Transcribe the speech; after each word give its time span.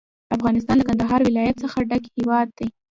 افغانستان 0.35 0.75
له 0.77 0.85
کندهار 0.89 1.21
ولایت 1.23 1.55
څخه 1.63 1.77
ډک 1.89 2.03
هیواد 2.15 2.47
دی. 2.57 2.67